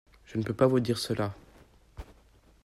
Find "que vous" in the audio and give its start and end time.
0.55-0.79